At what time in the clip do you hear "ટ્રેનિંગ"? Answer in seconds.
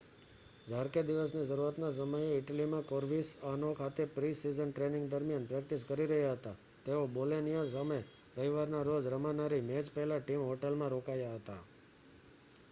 4.71-5.05